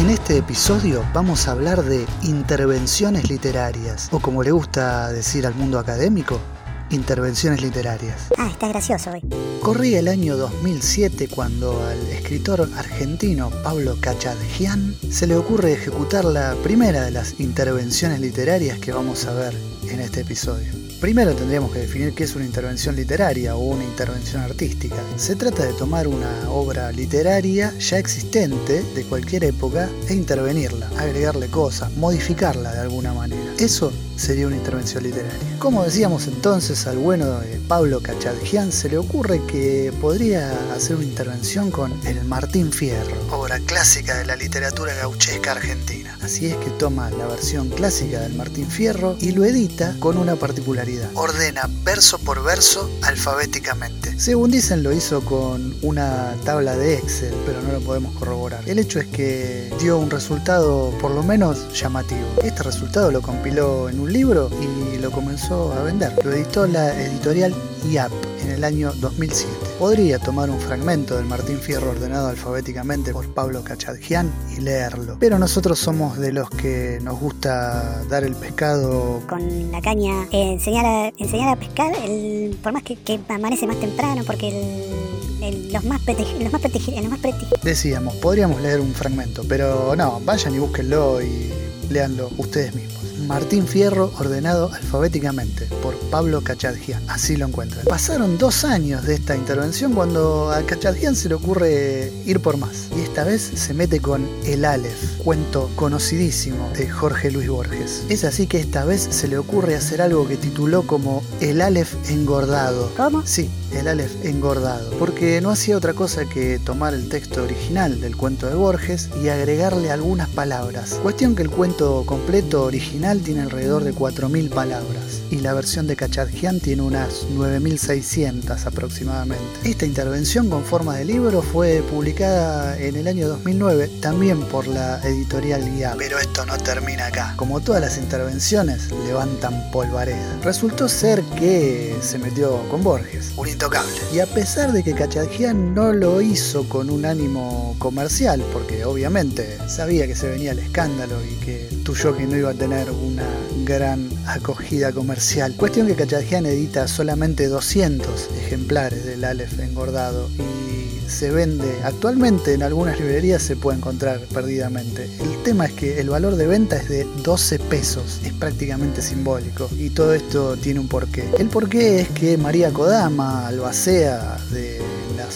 [0.00, 5.54] En este episodio vamos a hablar de intervenciones literarias, o como le gusta decir al
[5.54, 6.40] mundo académico,
[6.88, 8.28] intervenciones literarias.
[8.38, 9.20] Ah, está gracioso hoy.
[9.60, 16.54] Corría el año 2007 cuando al escritor argentino Pablo Cachadjian se le ocurre ejecutar la
[16.62, 20.79] primera de las intervenciones literarias que vamos a ver en este episodio.
[21.00, 24.96] Primero tendríamos que definir qué es una intervención literaria o una intervención artística.
[25.16, 31.46] Se trata de tomar una obra literaria ya existente de cualquier época e intervenirla, agregarle
[31.48, 33.54] cosas, modificarla de alguna manera.
[33.58, 35.38] Eso sería una intervención literaria.
[35.58, 41.06] Como decíamos entonces, al bueno de Pablo Cachadjian se le ocurre que podría hacer una
[41.06, 46.18] intervención con El Martín Fierro, obra clásica de la literatura gauchesca argentina.
[46.20, 50.36] Así es que toma la versión clásica del Martín Fierro y lo edita con una
[50.36, 50.89] particularidad.
[51.14, 54.18] Ordena verso por verso alfabéticamente.
[54.18, 58.68] Según dicen lo hizo con una tabla de Excel, pero no lo podemos corroborar.
[58.68, 62.26] El hecho es que dio un resultado por lo menos llamativo.
[62.42, 66.12] Este resultado lo compiló en un libro y lo comenzó a vender.
[66.24, 67.54] Lo editó la editorial
[67.88, 69.69] IAP en el año 2007.
[69.80, 75.38] Podría tomar un fragmento del Martín Fierro ordenado alfabéticamente por Pablo Cachadjian y leerlo, pero
[75.38, 80.84] nosotros somos de los que nos gusta dar el pescado con la caña, eh, enseñar,
[80.84, 85.72] a, enseñar a pescar, el, por más que, que, amanece más temprano, porque el, el,
[85.72, 87.20] los más los más, los más
[87.62, 91.50] Decíamos, podríamos leer un fragmento, pero no, vayan y búsquenlo y
[91.88, 93.09] leanlo ustedes mismos.
[93.26, 97.02] Martín Fierro ordenado alfabéticamente por Pablo Cachadjian.
[97.08, 97.84] Así lo encuentran.
[97.86, 102.88] Pasaron dos años de esta intervención cuando a Cachadjian se le ocurre ir por más.
[102.96, 108.04] Y esta vez se mete con El Aleph, cuento conocidísimo de Jorge Luis Borges.
[108.08, 111.94] Es así que esta vez se le ocurre hacer algo que tituló como El Aleph
[112.10, 112.90] engordado.
[112.96, 113.26] ¿Cómo?
[113.26, 118.16] Sí, el Aleph engordado, porque no hacía otra cosa que tomar el texto original del
[118.16, 120.98] cuento de Borges y agregarle algunas palabras.
[121.02, 125.96] Cuestión que el cuento completo original tiene alrededor de 4.000 palabras y la versión de
[125.96, 129.44] Cachadjian tiene unas 9.600 aproximadamente.
[129.64, 135.00] Esta intervención con forma de libro fue publicada en el año 2009 también por la
[135.02, 135.94] editorial Guía.
[135.96, 137.34] Pero esto no termina acá.
[137.36, 140.38] Como todas las intervenciones, levantan polvareda.
[140.42, 143.92] Resultó ser que se metió con Borges, un intocable.
[144.12, 149.58] Y a pesar de que Cachadjian no lo hizo con un ánimo comercial, porque obviamente
[149.68, 153.28] sabía que se venía el escándalo y que tuyo que no iba a tener una
[153.64, 155.19] gran acogida comercial.
[155.58, 162.62] Cuestión que Cachadjian edita solamente 200 ejemplares del Aleph engordado y se vende actualmente en
[162.62, 165.10] algunas librerías se puede encontrar perdidamente.
[165.20, 169.68] El tema es que el valor de venta es de 12 pesos, es prácticamente simbólico
[169.76, 171.28] y todo esto tiene un porqué.
[171.38, 174.79] El porqué es que María Kodama, albacea de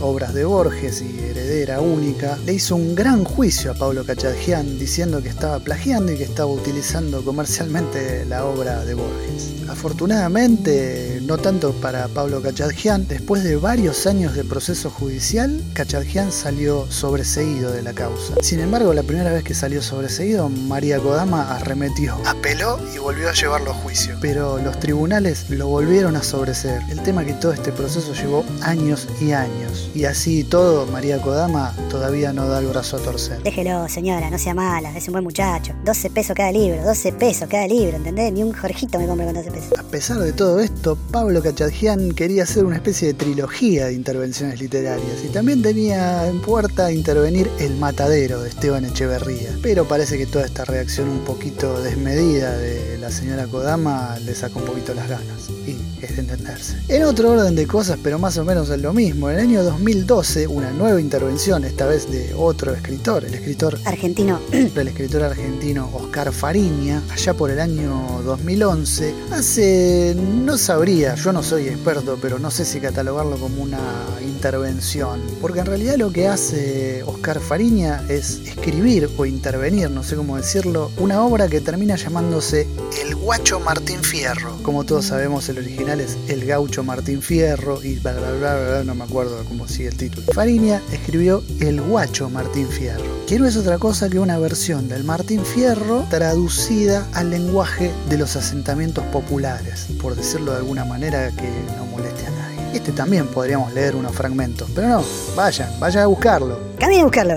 [0.00, 5.22] obras de Borges y heredera única, le hizo un gran juicio a Pablo Cachadjian diciendo
[5.22, 9.54] que estaba plagiando y que estaba utilizando comercialmente la obra de Borges.
[9.68, 16.90] Afortunadamente, no tanto para Pablo Cachadjian, después de varios años de proceso judicial, Cachadjian salió
[16.90, 18.32] sobreseído de la causa.
[18.40, 23.34] Sin embargo, la primera vez que salió sobreseído, María Kodama arremetió, apeló y volvió a
[23.34, 24.16] llevarlo a juicio.
[24.22, 26.80] Pero los tribunales lo volvieron a sobreseer.
[26.88, 29.90] El tema es que todo este proceso llevó años y años.
[29.94, 33.42] Y así todo, María Kodama todavía no da el brazo a torcer.
[33.42, 35.74] Déjelo, señora, no sea mala, es un buen muchacho.
[35.84, 38.32] 12 pesos cada libro, 12 pesos cada libro, ¿entendés?
[38.32, 39.78] Ni un Jorgito me compra con 12 pesos.
[39.78, 44.60] A pesar de todo esto, Pablo Cachadjian quería hacer una especie de trilogía de intervenciones
[44.60, 49.50] literarias y también tenía en puerta intervenir El Matadero de Esteban Echeverría.
[49.60, 54.60] Pero parece que toda esta reacción un poquito desmedida de la señora Kodama le sacó
[54.60, 55.50] un poquito las ganas.
[55.66, 56.76] Y es de entenderse.
[56.88, 59.64] En otro orden de cosas, pero más o menos es lo mismo, en el año
[59.64, 65.90] 2012, una nueva intervención, esta vez de otro escritor, el escritor argentino, el escritor argentino
[65.92, 72.38] Oscar Fariña, allá por el año 2011, hace, no sabría, yo no soy experto, pero
[72.38, 73.78] no sé si catalogarlo como una
[74.22, 80.16] intervención, porque en realidad lo que hace Oscar Fariña es escribir o intervenir, no sé
[80.16, 82.68] cómo decirlo, una obra que termina llamándose
[83.02, 84.56] El Guacho Martín Fierro.
[84.62, 88.84] Como todos sabemos, el original es El Gaucho Martín Fierro y bla bla bla, bla
[88.84, 90.26] no me acuerdo cómo sigue el título.
[90.32, 95.04] Fariña escribió El Guacho Martín Fierro, que no es otra cosa que una versión del
[95.04, 101.48] Martín Fierro traducida al lenguaje de los asentamientos populares, por decirlo de alguna manera que
[101.76, 102.76] no moleste a nadie.
[102.76, 105.04] Este también podríamos leer unos fragmentos, pero no,
[105.36, 106.67] vayan, vayan a buscarlo.
[106.78, 107.34] Camina a buscarlo.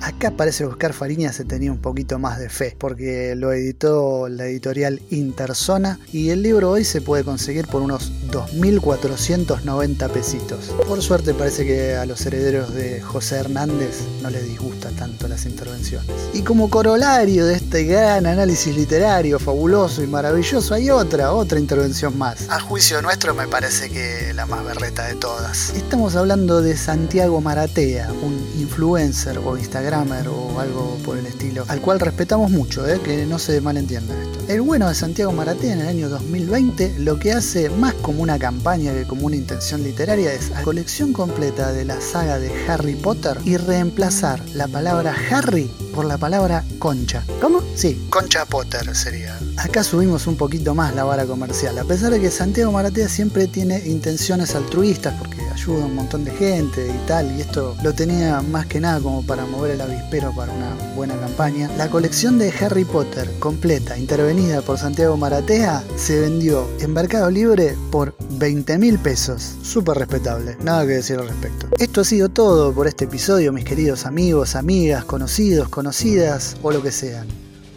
[0.00, 4.46] Acá parece buscar Fariña se tenía un poquito más de fe, porque lo editó la
[4.46, 10.74] editorial Interzona y el libro hoy se puede conseguir por unos 2.490 pesitos.
[10.86, 15.44] Por suerte parece que a los herederos de José Hernández no les disgusta tanto las
[15.44, 16.08] intervenciones.
[16.32, 22.16] Y como corolario de este gran análisis literario fabuloso y maravilloso hay otra, otra intervención
[22.16, 22.48] más.
[22.48, 25.70] A juicio nuestro me parece que la más berreta de todas.
[25.70, 31.80] Estamos hablando de Santiago Maratea, un influencer o instagramer o algo por el estilo, al
[31.80, 33.00] cual respetamos mucho, ¿eh?
[33.02, 34.52] que no se malentienda esto.
[34.52, 38.38] El bueno de Santiago Maratea en el año 2020 lo que hace más como una
[38.38, 42.94] campaña que como una intención literaria es la colección completa de la saga de Harry
[42.94, 47.24] Potter y reemplazar la palabra Harry por la palabra concha.
[47.40, 47.62] ¿Cómo?
[47.74, 49.38] Sí, concha Potter sería.
[49.56, 53.46] Acá subimos un poquito más la vara comercial, a pesar de que Santiago Maratea siempre
[53.46, 57.92] tiene intenciones altruistas porque ayuda a un montón de gente y tal, y esto lo
[57.92, 61.70] tenía más que nada como para mover el avispero para una buena campaña.
[61.76, 67.76] La colección de Harry Potter completa, intervenida por Santiago Maratea, se vendió en Mercado Libre
[67.90, 69.56] por 20 mil pesos.
[69.62, 71.68] Súper respetable, nada que decir al respecto.
[71.78, 76.82] Esto ha sido todo por este episodio, mis queridos amigos, amigas, conocidos, conocidas o lo
[76.82, 77.26] que sean.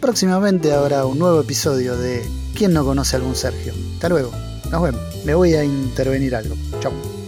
[0.00, 2.22] Próximamente habrá un nuevo episodio de
[2.54, 3.72] ¿Quién no conoce a algún Sergio?
[3.94, 4.30] Hasta luego,
[4.70, 5.00] nos vemos.
[5.24, 6.54] Me voy a intervenir algo.
[6.80, 7.19] Chao.